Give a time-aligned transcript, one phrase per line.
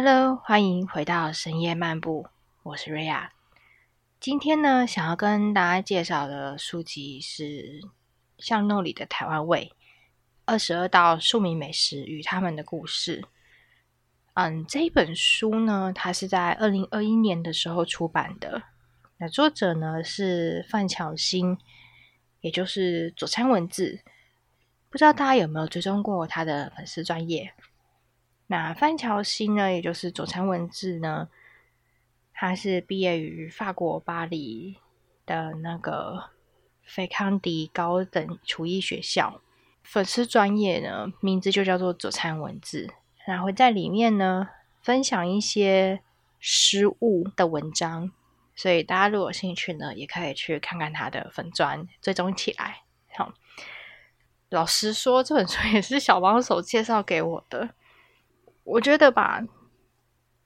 [0.00, 2.28] Hello，欢迎回到深夜漫步，
[2.62, 3.32] 我是瑞亚。
[4.20, 7.42] 今天呢，想要跟大家介绍的书籍是
[8.38, 9.72] 《巷弄里的台湾味：
[10.44, 13.22] 二十二道庶民美食与他们的故事》。
[14.34, 18.62] 嗯，这一本书呢，它是在二零二一年的时候出版的。
[19.16, 21.58] 那作者呢是范巧新，
[22.40, 23.98] 也就是佐餐文字。
[24.90, 27.52] 不知道大家有没有追踪过他的粉丝专业？
[28.50, 31.28] 那范乔新呢，也就是佐餐文字呢，
[32.32, 34.76] 他是毕业于法国巴黎
[35.26, 36.30] 的那个
[36.82, 39.42] 菲康迪高等厨艺学校。
[39.82, 42.90] 粉丝专业呢，名字就叫做佐餐文字，
[43.26, 44.48] 然后在里面呢
[44.80, 46.00] 分享一些
[46.38, 48.10] 食物的文章，
[48.56, 52.82] 所以大家如果有兴趣呢，也可以去看看他的粉砖，追踪起来。
[53.14, 53.32] 好，
[54.48, 57.70] 老实说，这本书也是小帮手介绍给我的。
[58.68, 59.42] 我觉得吧，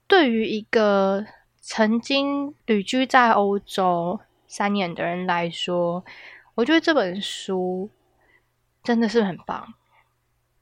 [0.07, 1.25] 对于一个
[1.59, 6.05] 曾经旅居在欧洲三年的人来说，
[6.55, 7.89] 我觉得这本书
[8.81, 9.73] 真的是很棒。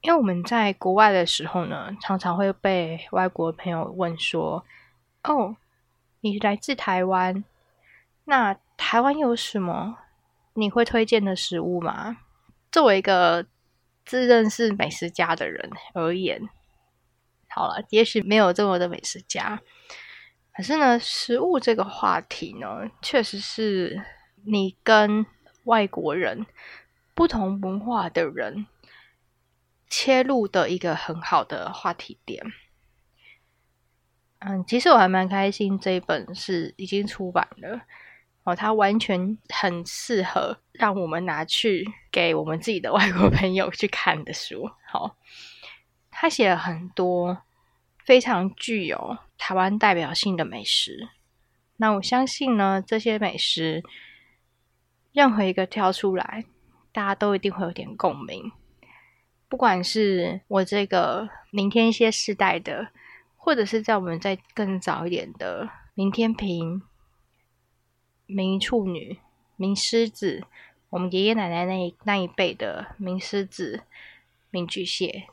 [0.00, 4.64] 因为我们在国外的时候呢，常常会被外国朋友问说
[5.22, 5.56] ：“哦，
[6.20, 7.44] 你来自台湾，
[8.24, 9.98] 那台湾有什么
[10.54, 12.16] 你会推荐的食物吗？”
[12.72, 13.46] 作为一个
[14.04, 16.48] 自认是美食家的人而言。
[17.54, 19.60] 好了，也许没有这么的美食家，
[20.56, 24.02] 可是呢，食物这个话题呢，确实是
[24.46, 25.26] 你跟
[25.64, 26.46] 外国人、
[27.14, 28.66] 不同文化的人
[29.88, 32.42] 切入的一个很好的话题点。
[34.38, 37.82] 嗯，其实我还蛮开心，这一本是已经出版了
[38.44, 44.70] 哦，它完全很适合让我们拿去给我们自己的外国朋友去看的书。
[44.90, 45.16] 好。
[46.22, 47.42] 他写了很多
[48.04, 51.08] 非常具有台湾代表性的美食，
[51.78, 53.82] 那我相信呢，这些美食
[55.10, 56.44] 任何一个挑出来，
[56.92, 58.52] 大家都一定会有点共鸣。
[59.48, 62.92] 不管是我这个明天一些世代的，
[63.36, 66.82] 或者是在我们再更早一点的明天平、
[68.26, 69.18] 明处女、
[69.56, 70.44] 明狮子，
[70.90, 73.82] 我们爷爷奶奶那一那一辈的明狮子、
[74.50, 75.26] 明巨蟹。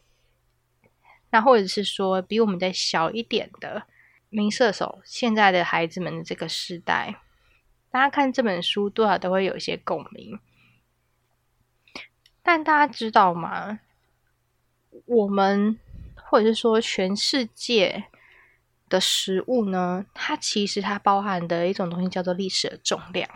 [1.32, 3.84] 那或者是说，比我们再小一点的
[4.30, 7.20] 名射手，现在的孩子们的这个时代，
[7.92, 10.40] 大家看这本书多少都会有一些共鸣。
[12.42, 13.80] 但大家知道吗？
[15.06, 15.78] 我们
[16.16, 18.06] 或者是说全世界
[18.88, 23.30] 的食物呢，它其实它包含的一种东西叫做历史的重量。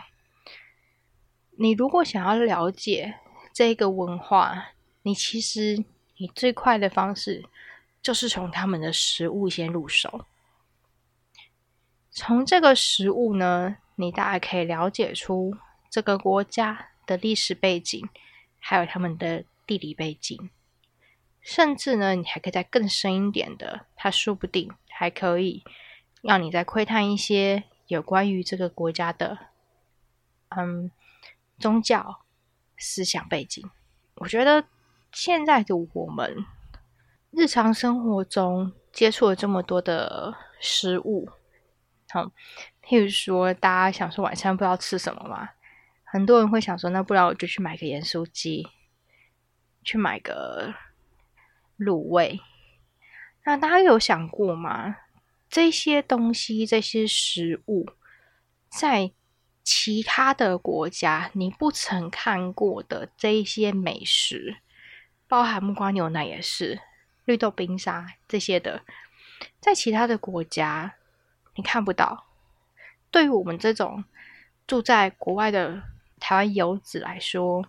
[1.57, 3.19] 你如果想要了解
[3.53, 4.71] 这个文化，
[5.03, 5.83] 你其实
[6.17, 7.45] 你最快的方式。
[8.03, 10.25] 就是从他们的食物先入手，
[12.11, 15.55] 从这个食物呢，你大概可以了解出
[15.89, 18.05] 这个国家的历史背景，
[18.59, 20.49] 还有他们的地理背景，
[21.39, 25.63] 甚至呢，你还可以再更深一点的，它说不定还可以
[26.21, 29.37] 让你再窥探一些有关于这个国家的，
[30.49, 30.91] 嗯，
[31.57, 32.25] 宗教
[32.77, 33.65] 思想背景。
[34.15, 34.65] 我觉得
[35.13, 36.45] 现在的我们。
[37.35, 41.27] 日常生活中接触了这么多的食物，
[42.09, 42.31] 好，
[42.83, 45.49] 譬如说，大家想说晚餐不知道吃什么嘛？
[46.03, 48.67] 很多人会想说，那不然我就去买个盐酥鸡，
[49.83, 50.75] 去买个
[51.79, 52.39] 卤味。
[53.45, 54.97] 那大家有想过吗？
[55.50, 57.88] 这些东西、这些食物，
[58.69, 59.11] 在
[59.63, 64.57] 其他的国家你不曾看过的这一些美食，
[65.27, 66.80] 包含木瓜牛奶也是。
[67.25, 68.83] 绿豆冰沙这些的，
[69.59, 70.95] 在其他的国家
[71.55, 72.25] 你看不到。
[73.11, 74.03] 对于我们这种
[74.65, 75.83] 住在国外的
[76.19, 77.65] 台湾游子来说，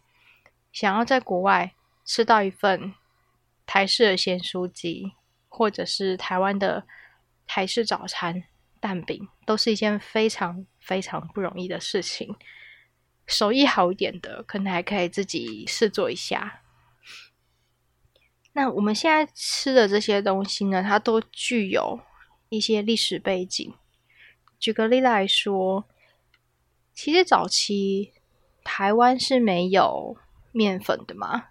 [0.72, 1.74] 想要在国外
[2.04, 2.94] 吃到一份
[3.66, 5.12] 台式的鲜酥鸡，
[5.48, 6.86] 或者是台湾的
[7.46, 8.44] 台式早餐
[8.80, 12.34] 蛋饼，都是一件非常非常不容易的事情。
[13.26, 16.62] 手艺好一点的，可能还可以自己试做一下。
[18.56, 22.00] 那我们现在吃的这些东西呢，它都具有
[22.48, 23.74] 一些历史背景。
[24.58, 25.84] 举个例来说，
[26.94, 28.12] 其实早期
[28.62, 30.16] 台湾是没有
[30.52, 31.46] 面粉的嘛。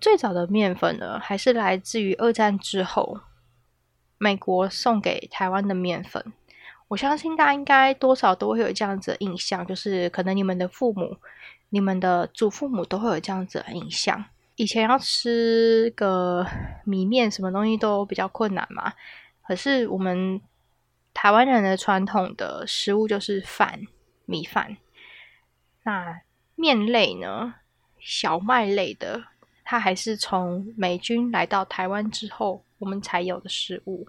[0.00, 3.20] 最早的面粉呢，还是来自于二战之后
[4.18, 6.32] 美国送给台湾的面粉。
[6.88, 11.18] 我相信大家应该多少都会有这样子的印象，就是可能你们的父母、
[11.68, 14.24] 你们的祖父母都会有这样子的印象。
[14.56, 16.46] 以前要吃个
[16.84, 18.92] 米面，什么东西都比较困难嘛。
[19.46, 20.40] 可是我们
[21.14, 23.80] 台湾人的传统的食物就是饭、
[24.24, 24.76] 米饭。
[25.84, 26.22] 那
[26.54, 27.54] 面类呢？
[27.98, 29.24] 小麦类的，
[29.64, 34.08] 它还是从美军来到台湾之后，我们才有的食物。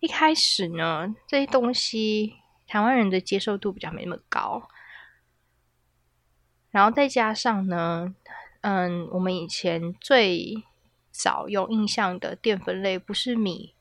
[0.00, 2.34] 一开始呢，这些东西
[2.66, 4.68] 台湾人的接受度比较没那么高。
[6.70, 8.14] 然后再加上呢，
[8.60, 10.64] 嗯，我们以前最
[11.10, 13.74] 早有印象的淀粉类不是米，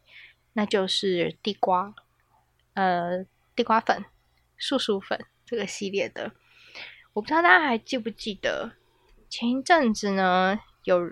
[0.53, 1.93] 那就是地瓜，
[2.73, 3.25] 呃，
[3.55, 4.05] 地瓜粉、
[4.57, 6.31] 素薯粉这个系列的。
[7.13, 8.73] 我不知道大家还记不记得，
[9.27, 11.11] 前一阵子呢，有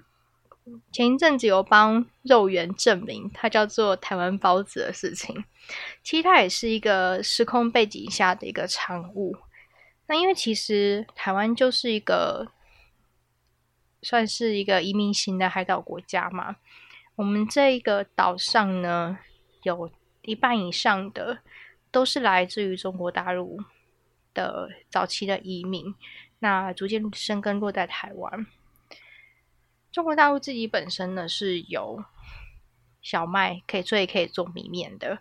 [0.92, 5.44] 前一阵子有帮肉圆证明它叫做台湾包子的事情。
[6.04, 9.36] 其实它也是一个时空背景下的一个产物。
[10.08, 12.48] 那因为其实台湾就是一个
[14.06, 16.56] 算是一个移民型的海岛国家嘛，
[17.16, 19.18] 我们这一个岛上呢，
[19.64, 19.92] 有
[20.22, 21.40] 一半以上的
[21.90, 23.60] 都是来自于中国大陆。
[24.36, 25.96] 的早期的移民，
[26.40, 28.46] 那逐渐生根落在台湾。
[29.94, 32.04] 中国大陆自己本身呢是有
[33.02, 35.20] 小麦可以，所以可以做米面的。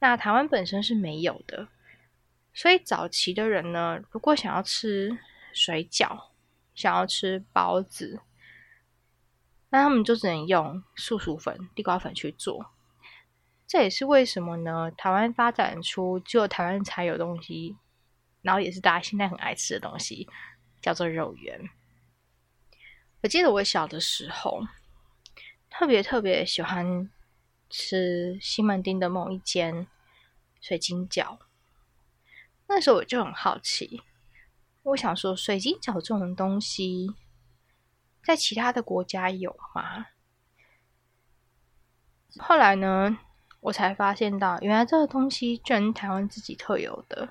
[0.00, 1.68] 那台湾本身是没有的，
[2.52, 5.16] 所以早期的人呢，如果想要吃
[5.54, 6.24] 水饺，
[6.74, 8.20] 想要吃包子，
[9.70, 12.70] 那他们就只能用素薯粉、地瓜粉去做。
[13.66, 14.90] 这也是为什么呢？
[14.90, 17.76] 台湾发展出只有台湾才有东西。
[18.42, 20.28] 然后也是大家现在很爱吃的东西，
[20.82, 21.70] 叫做肉圆。
[23.22, 24.60] 我记得我小的时候，
[25.70, 27.10] 特别特别喜欢
[27.70, 29.86] 吃西门町的某一间
[30.60, 31.38] 水晶饺。
[32.66, 34.02] 那时候我就很好奇，
[34.84, 37.14] 我想说水晶饺这种东西，
[38.22, 40.06] 在其他的国家有吗？
[42.38, 43.18] 后来呢，
[43.60, 47.30] 我才发现到，原来这个东西居然台湾自己特有的。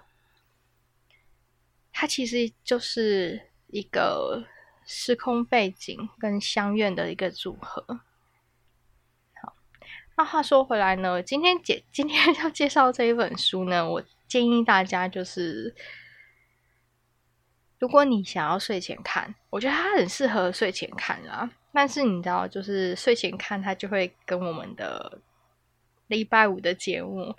[1.91, 4.45] 它其实就是一个
[4.83, 7.99] 时空背景跟相愿的一个组合。
[9.39, 9.55] 好，
[10.17, 15.75] 那话说回来呢，今天介今天要介绍这一本书呢，我建议大家就是，
[17.83, 21.49] 如果你想要睡前看，我觉得它很适合睡前看啦。
[21.73, 25.19] 但是你知道，就是睡前看它就会跟我们的
[26.07, 27.35] 礼拜五的节目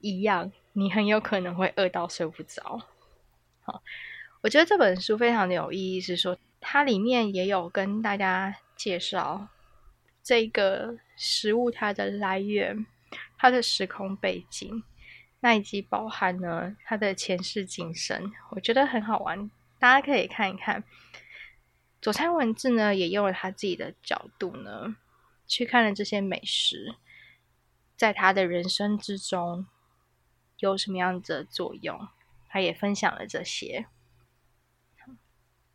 [0.00, 2.80] 一样，你很有可能会饿到睡不着。
[3.64, 3.82] 好，
[4.40, 9.46] 我觉得这本书非常的有意义，是说它里面也有跟大家介绍
[10.22, 12.86] 这个食物它的来源、
[13.36, 14.82] 它的时空背景，
[15.40, 19.50] 那以及包含呢它的前世今生，我觉得很好玩，
[19.86, 20.82] 大家可以看一看。
[22.02, 24.96] 佐餐文字呢也用了他自己的角度呢
[25.46, 26.96] 去看了这些美食，
[27.96, 29.64] 在他的人生之中
[30.58, 32.08] 有什么样子的作用。
[32.48, 33.86] 他也分享了这些。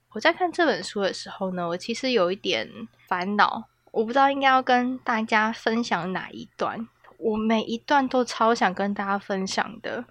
[0.09, 2.69] 我在看这本书的时候呢，我其实有一点
[3.07, 6.85] 烦恼，我不知道应该要跟大家分享哪一段。
[7.17, 10.03] 我每一段都超想跟大家分享的，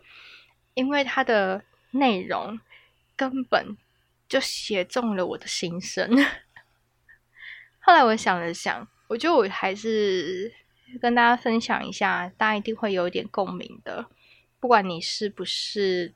[0.73, 2.59] 因为它的内容
[3.15, 3.77] 根本
[4.31, 6.09] 就写中了我的心声。
[7.81, 10.51] 后来我想了想，我觉得我还是
[11.03, 14.07] 跟大家分享一下，大家一定会有一点共鸣的，
[14.59, 16.15] 不管你是不是。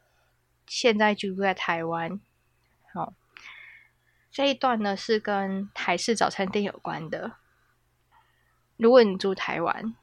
[0.67, 2.19] 现在居住在台湾，
[2.95, 3.13] 好，
[4.33, 7.33] 这一段呢是跟台式早餐店有关的。
[8.79, 9.95] 如果你住台湾，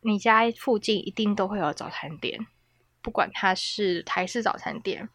[0.00, 2.46] 你家附近一定都会有早餐店，
[3.02, 5.10] 不管它是台式早餐店，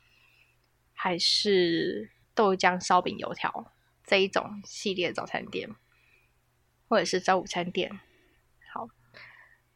[0.95, 3.71] 还是豆浆、烧饼、油条
[4.03, 5.69] 这一种系列早餐店，
[6.87, 7.99] 或者是早午餐店。
[8.73, 8.87] 好，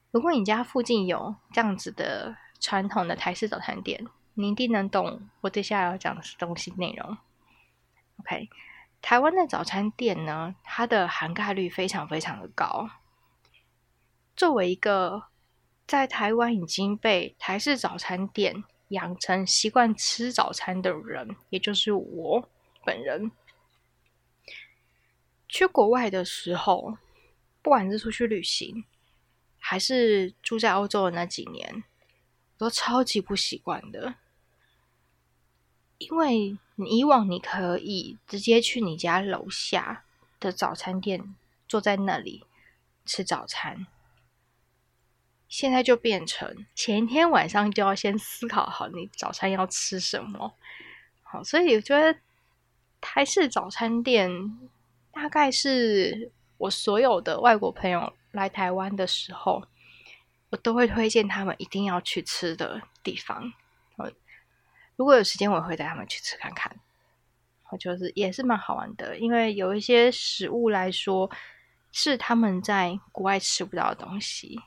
[0.09, 4.07] 如果你家附近有这样子的传统的台式早餐店。
[4.35, 7.17] 你一定能懂我接下来要讲的东西内容。
[8.19, 8.47] OK，
[9.01, 12.89] 台湾的早餐店呢，它的涵盖率非常非常的高。
[14.37, 15.23] 作为一个
[15.85, 22.49] 在台湾已经被台式早餐店养成习惯吃早餐的人，也就是我
[22.85, 23.31] 本人，
[25.47, 26.97] 去国外的时候，
[27.61, 28.85] 不管是出去旅行，
[29.57, 31.83] 还是住在欧洲的那几年，
[32.57, 34.15] 都超级不习惯的。
[35.97, 40.05] 因为你以往你可以直接去你家楼下
[40.39, 41.35] 的早餐店
[41.67, 42.45] 坐在那里
[43.05, 43.85] 吃早餐，
[45.49, 50.53] 现在就变成前一天晚上就要先思考好你早餐要吃什么。
[51.23, 52.19] 好，所以我觉得
[53.01, 54.29] 台式早餐店
[55.11, 59.63] 大概是我所有的外国朋友来台湾的时候，
[60.51, 63.51] 我都会推荐他们一定要去吃的地方。
[64.95, 66.75] 如果有时间，我会带他们去吃看看。
[67.69, 71.31] 我就是也是蛮好玩的，因为有一些食物来说
[71.91, 74.59] 是他们在国外吃不到的东西。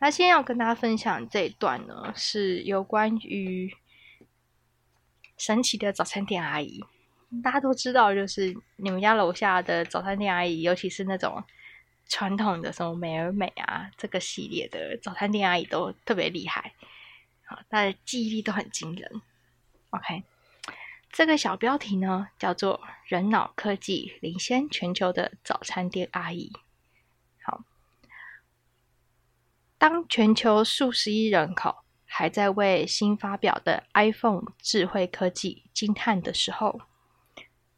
[0.00, 3.76] 好，那先要跟大家分享这一段呢，是有关于
[5.36, 6.84] 神奇的早餐店阿姨。
[7.42, 11.44] 大家都知道，就是你们家楼下的早餐店阿姨，尤其是那种
[12.06, 16.72] 传统的什么美而美啊这个系列的早餐店阿姨都特别厉害，
[17.44, 19.20] 好，她的记忆力都很惊人。
[19.90, 20.22] OK，
[21.10, 26.52] 这个小标题呢叫做“人脑科技领先全球的早餐店阿姨”。
[27.44, 27.62] 好，
[29.78, 36.80] 当全球数十亿人口还在为新发表的 iPhone 智慧科技惊叹的时候，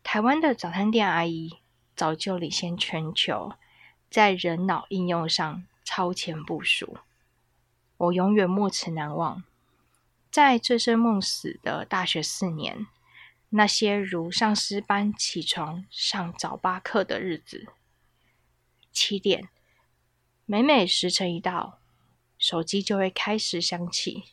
[0.03, 1.59] 台湾的早餐店阿姨
[1.95, 3.53] 早就领先全球，
[4.09, 6.97] 在人脑应用上超前部署。
[7.99, 9.45] 我永远没齿难忘，
[10.31, 12.87] 在醉生梦死的大学四年，
[13.51, 17.67] 那些如上师般起床上早八课的日子。
[18.91, 19.51] 七点，
[20.47, 21.80] 每每时辰一到，
[22.41, 24.25] 手机就会开始响起，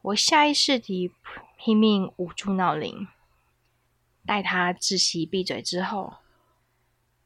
[0.00, 1.12] 我下意识地
[1.58, 3.06] 拼命捂住闹铃。
[4.24, 6.14] 待他窒息闭嘴之后，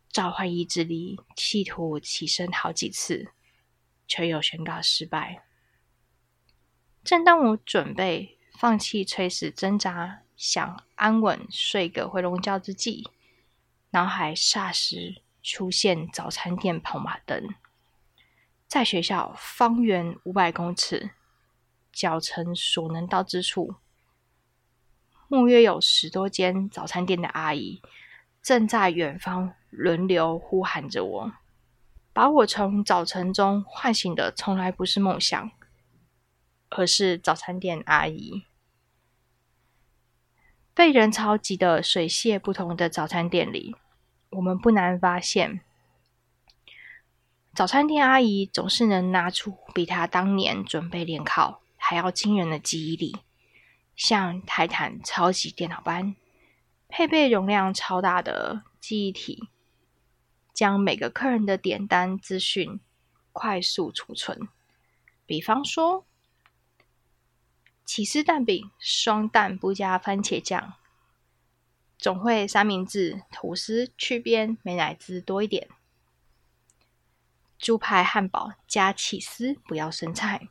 [0.08, 3.30] 召唤意志力，企图起身好几次，
[4.08, 5.44] 却又宣告失败。
[7.04, 13.08] 正当我准备放弃垂死挣扎，想安稳睡个回笼觉之际，
[13.90, 17.54] 脑海霎时出现早餐店跑马灯，
[18.70, 21.10] 在学校方圆五百公尺，
[21.92, 23.74] 脚程所能到之处。
[25.26, 27.82] 莫约有十多间早餐店的阿姨
[28.40, 31.32] 正在远方轮流呼喊着我，
[32.12, 35.50] 把我从早晨中唤醒的从来不是梦想，
[36.68, 38.44] 而是早餐店阿姨。
[40.72, 43.74] 被人潮挤得水泄不通的早餐店里，
[44.30, 45.62] 我们不难发现，
[47.52, 53.16] 早餐店阿姨总是能拿出比她当年准备联考还要惊人的记忆力。
[53.97, 56.14] 像泰坦超级电脑般，
[56.88, 59.49] 配备容量超大的记忆体，
[60.54, 62.80] 将每个客人的点单资讯
[63.33, 64.49] 快速储存。
[65.26, 66.07] 比方说，
[67.85, 70.73] 起司蛋饼双蛋不加番茄酱，
[71.99, 75.69] 总会三明治吐司去边美乃滋多一点，
[77.60, 80.48] 猪排汉堡加起司不要生菜。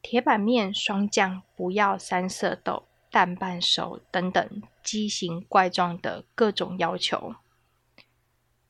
[0.00, 7.34] 铁板面双酱，不要三色豆，蛋半熟等等畸形怪状的各种要求。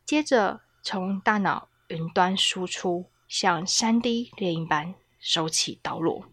[0.05, 6.27] 接着从大脑云端输出，像三 D 猎鹰般手起刀落，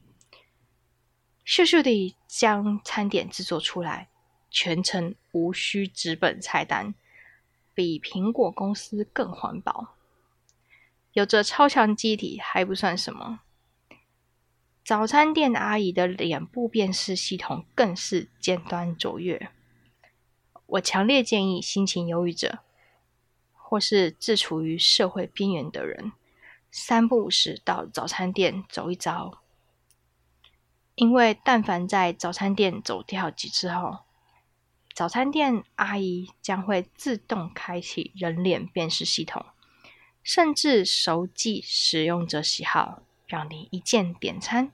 [1.45, 4.09] 咻咻地将餐点制作出来，
[4.49, 6.95] 全程无需纸本菜单，
[7.75, 9.95] 比苹果公司更环保。
[11.13, 13.41] 有着超强机体还不算什么。
[14.83, 19.51] 早餐店阿姨的脸部辨识系统更是尖端卓越。
[20.65, 22.59] 我强烈建议心情忧郁者，
[23.53, 26.13] 或是自处于社会边缘的人，
[26.71, 29.39] 三不五时到早餐店走一遭。
[30.95, 33.99] 因为但凡在早餐店走掉几次后，
[34.93, 39.45] 早餐店阿姨将会自动开启人脸辨识系统，
[40.23, 43.03] 甚至熟记使用者喜好。
[43.27, 44.73] 让你一键点餐，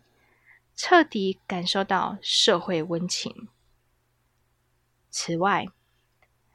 [0.76, 3.48] 彻底感受到社会温情。
[5.12, 5.68] 此外，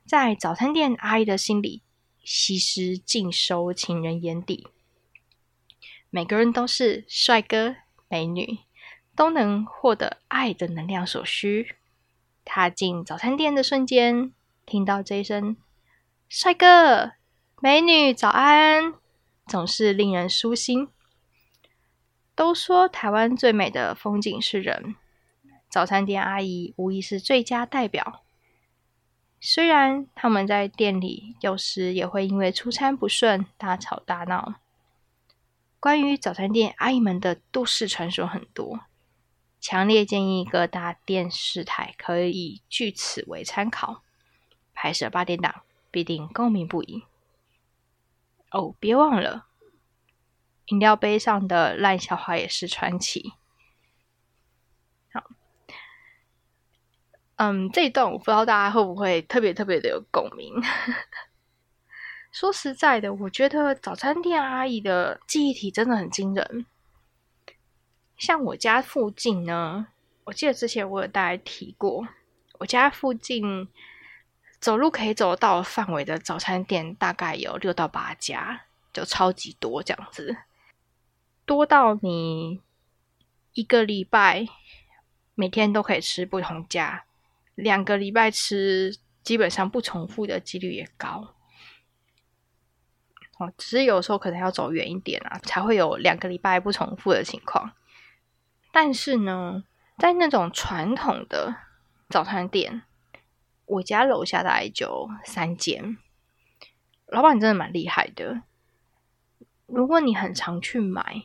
[0.05, 1.81] 在早餐店阿姨的心里，
[2.25, 4.67] 西施尽收情人眼底，
[6.11, 7.77] 每个人都是帅哥
[8.09, 8.59] 美女，
[9.15, 11.77] 都能获得爱的能量所需。
[12.45, 14.33] 踏进早餐店的瞬间，
[14.67, 15.57] 听到这一声
[16.29, 17.13] “帅哥
[17.65, 18.95] 美女早安”，
[19.47, 20.89] 总是令人舒心。
[22.35, 24.97] 都说台湾最美的风景是人，
[25.69, 28.25] 早餐店阿姨无疑是最佳代表。
[29.41, 34.57] 虽然他们在店里有时也会因为出餐不顺大吵大闹。
[35.79, 38.81] 关于早餐店阿姨们的都市传说很多，
[39.61, 44.03] 强烈建议各大电视台可以据此为参考，
[44.75, 47.05] 拍摄八点档必定共鸣不已。
[48.53, 49.47] 哦，别忘了。
[50.67, 53.33] 饮料杯上的烂笑话也是传奇。
[55.13, 55.25] 好，
[57.37, 60.55] 嗯，这一段我不知道大家会不会特别特别的有共鸣。
[62.31, 66.65] 说实在的，我觉得早餐店阿姨的记忆体真的很惊人。
[68.17, 69.89] 像我家附近呢，
[70.25, 72.07] 我记得之前我有大概提过，
[72.61, 73.69] 我家附近
[74.63, 80.37] 走路可以走到范围的早餐店大概有六到八家，就超级多这样子，
[81.45, 82.61] 多到你
[83.55, 84.47] 一个礼拜
[85.35, 87.05] 每天都可以吃不同家，
[87.57, 91.35] 两个礼拜吃基本上不重复的几率也高。
[93.39, 97.73] 哦，只是有时候可能要走远一点啊，才会有两个礼拜不重复的情况。
[98.71, 99.65] 但是呢，
[99.99, 101.53] 在那种传统的
[102.09, 102.85] 早餐店，
[103.73, 105.97] 我家楼下大概就三间，
[107.07, 108.43] 老板真的蛮厉害的。
[109.67, 111.25] 如果你很常去买，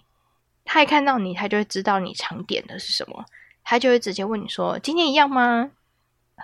[0.63, 3.25] 他一看到你，他就会知道你常点的是什么，
[3.63, 5.71] 他就会直接问你说：“今天一样吗？”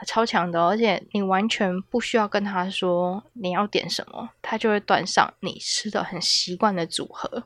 [0.07, 7.43] 超强的，而且你完全不需要跟他说你要点什么，他就会端上你吃的很习惯的组合。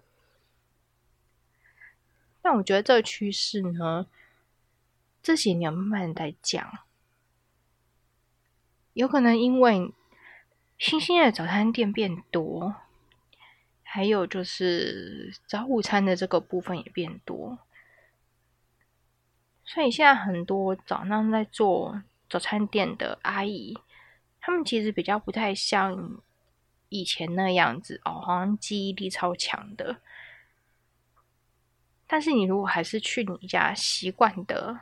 [2.42, 4.08] 但我觉得这个趋势呢，
[5.22, 6.72] 这几年慢慢在降，
[8.98, 9.94] 有可能因为
[10.80, 12.74] 新兴的早餐店变多，
[13.84, 17.60] 还有就是早午餐的这个部分也变多，
[19.64, 23.78] 所以现在很多早上在做早餐店的阿姨，
[24.42, 26.20] 他们其实比较不太像
[26.90, 29.98] 以前那样子哦，好像记忆力超强的。
[32.08, 34.80] 但是你如果还是去你家习惯的，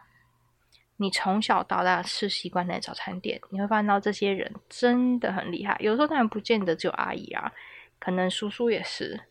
[0.98, 5.78] 你从小到大吃习惯的早餐店，你会发现到这些人真的很厉害。
[5.80, 7.52] 有时候当然不见得只有阿姨啊，
[8.00, 9.22] 可能叔叔也是。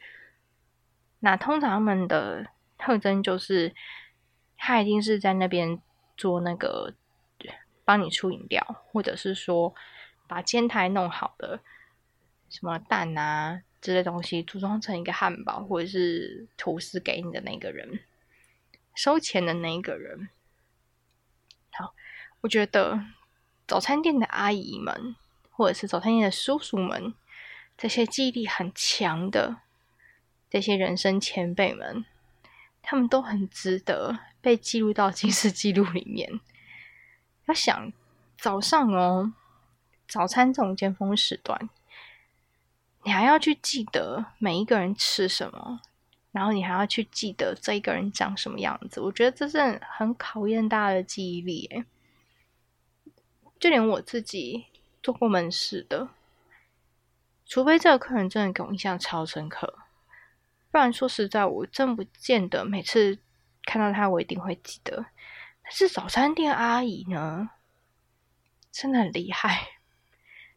[1.21, 3.75] 那通常他们的特征就是，
[4.59, 5.81] 他一定是在那边
[6.17, 6.93] 做那个
[7.85, 9.75] 帮你出饮料，或者是说
[10.27, 11.61] 把煎台弄好的，
[12.51, 13.63] 什么蛋啊。
[13.81, 18.01] 之类东西组装成一个汉堡或者是吐司给你的那个人，
[18.95, 20.31] 收钱的那一个人。
[21.77, 21.95] 好，
[22.41, 23.05] 我觉得
[23.67, 25.17] 早餐店的阿姨们
[25.51, 27.15] 或者是早餐店的叔叔们，
[27.77, 29.57] 这些记忆力很强的
[30.49, 32.05] 这些人生前辈们，
[32.83, 36.41] 他们都很值得被记录到金氏记录里面。
[37.47, 37.93] 要想
[38.39, 39.33] 早上哦，
[40.07, 41.69] 早餐这种尖峰时段。
[43.03, 45.81] 你还要去记得每一个人吃什么，
[46.35, 49.01] 然后你还要去记得这一个人长什么样子。
[49.01, 51.67] 我觉得这是很考验大家的记忆力。
[51.71, 51.85] 诶，
[53.61, 54.67] 就连我自己
[55.01, 56.09] 做过门市的，
[57.47, 59.79] 除非这个客人真的给我印象超深刻，
[60.73, 63.17] 不然说实在，我真不见得每次
[63.63, 65.07] 看到他我一定会记得。
[65.63, 67.51] 但是早餐店阿姨呢，
[68.73, 69.69] 真的很厉害。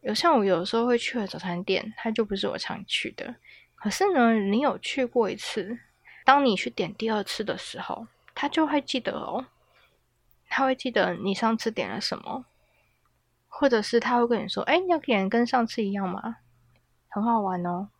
[0.00, 3.36] 有像我有时候会去的早餐店，它就不是我常去的。
[3.80, 5.78] 可是呢，你有去过一次，
[6.24, 9.46] 当你去点第二次的时候，他就会记得哦。
[10.48, 12.44] 他会记得你上次点了什么，
[13.46, 16.38] 或者是他会跟你说：“哎，要点跟上次一样吗？”
[17.08, 17.90] 很好玩哦。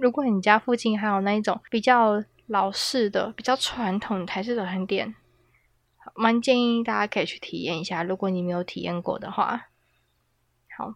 [0.00, 5.14] 如果你家附近还有那一种比较老式的、比较传统台式早餐店，
[6.14, 8.02] 蛮建议大家可以去体验一下。
[8.02, 9.68] 如果你没有体验过的话。
[10.76, 10.94] 好，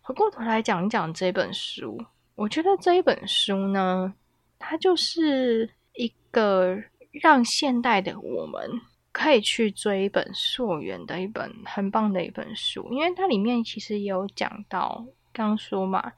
[0.00, 2.04] 回过头来讲一讲这本书。
[2.42, 4.12] 我觉得这一本书呢，
[4.58, 6.76] 它就是一个
[7.12, 8.80] 让现代的我们
[9.12, 12.92] 可以去追本溯源的一本很棒的一本书。
[12.92, 16.14] 因为它里面其实也有讲到，刚说嘛，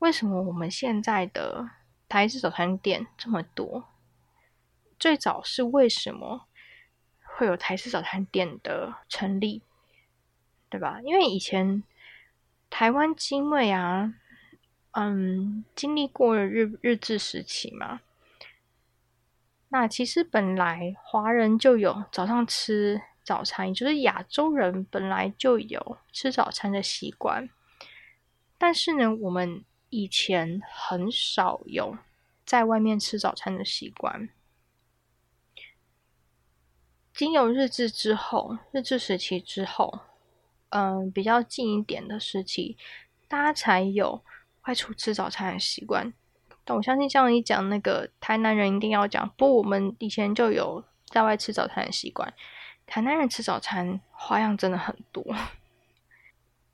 [0.00, 1.70] 为什么我们现在的
[2.10, 3.84] 台式早餐店这么多？
[4.98, 6.46] 最早是为什么
[7.22, 9.62] 会有台式早餐店的成立？
[10.68, 11.00] 对吧？
[11.02, 11.82] 因为以前。
[12.70, 14.12] 台湾精卫啊，
[15.00, 18.00] 嗯，经历过了日日治时期嘛。
[19.68, 27.48] 那其实本来华人就有早上吃早餐，也就是亚洲人本来就有吃早餐的习惯。
[28.58, 31.96] 但是呢，我们以前很少有
[32.44, 34.28] 在外面吃早餐的习惯。
[37.14, 40.00] 经有日治之后，日治时期之后。
[40.70, 42.76] 嗯，比较近一点的时期，
[43.28, 44.22] 大家才有
[44.68, 46.12] 外出吃早餐的习惯。
[46.62, 52.32] 但我相信，像你讲那个台南人一定要讲，不，我们以前就有在外吃早餐的习惯。
[52.86, 55.24] 台南人吃早餐花样真的很多。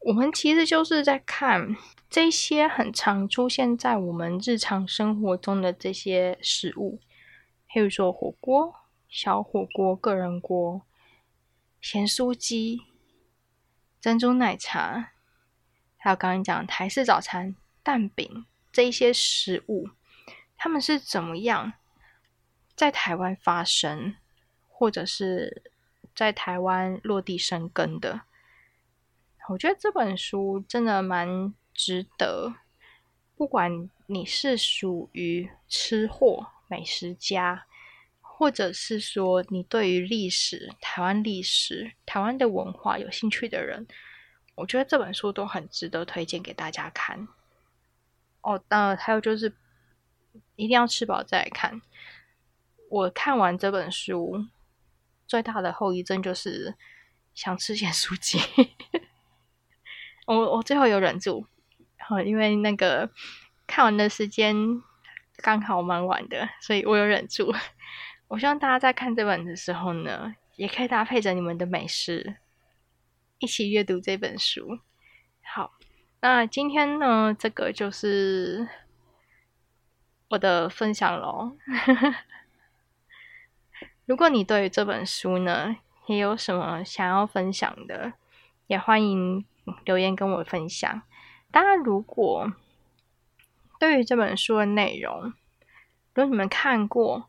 [0.00, 1.76] 我们其实就是在看
[2.11, 6.98] 这些很常出现在我们日常生活中的这些食物，
[7.70, 8.74] 譬如说火锅、
[9.09, 10.83] 小火锅、个人锅、
[11.80, 12.80] 咸酥鸡。
[14.00, 15.12] 珍珠奶茶，
[15.96, 19.90] 还有刚刚讲台式早餐、蛋饼、这一些食物，
[20.57, 21.75] 他们是怎么样
[22.75, 24.16] 在台湾发生，
[24.66, 25.62] 或者是
[26.14, 28.23] 在台湾落地生根的？
[29.51, 32.55] 我觉得这本书真的蛮值得，
[33.37, 37.66] 不管你是属于吃货、美食家，
[38.23, 43.87] 或者是说你对于历史、台湾历史、台湾的文化有兴趣的人，
[44.55, 47.29] 我觉得这本书都很值得推荐给大家看。
[48.44, 49.52] 哦，那还有就是
[50.57, 51.80] 一定要吃饱再来看。
[52.90, 54.46] 我看完这本书，
[55.26, 56.76] 最大的后遗症就是
[57.35, 58.38] 想吃咸酥鸡。
[60.26, 61.46] 我我最后有忍住，
[61.98, 63.11] 好，因为那个
[63.66, 64.54] 看完的时间
[65.38, 67.52] 刚好蛮晚的，所以我有忍住。
[68.28, 72.37] 我希望大家在看这本的时候呢，也可以搭配着你们的美食
[73.38, 74.78] 一起阅读这本书。
[75.42, 75.72] 好，
[76.24, 78.66] 那今天呢，这个就是
[80.30, 81.54] 我的分享喽。
[84.06, 88.14] 如果你对于这本书呢，也有什么想要分享的，
[88.68, 89.44] 也欢迎。
[89.84, 91.02] 留言跟我分享。
[91.50, 92.50] 当然，如果
[93.78, 95.34] 对于这本书的内容，
[96.14, 97.28] 如果你们看过，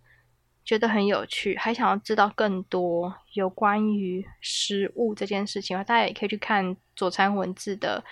[0.63, 8.05] 觉得很有趣，还想要知道更多有关于食物这件事情的话，大家也可以去看佐餐文字的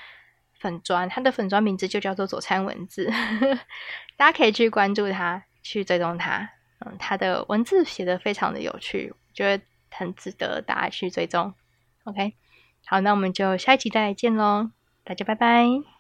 [0.64, 3.12] 粉砖，它的粉砖名字就叫做佐餐文字，
[4.16, 6.50] 大家可以去关注它，去追踪它。
[6.80, 11.54] 嗯，它的文字写的非常的有趣，觉得很值得大家去追踪。
[12.06, 12.36] OK。
[12.86, 14.72] 好，那我们就下一期再见喽，
[15.04, 15.93] 大家拜拜。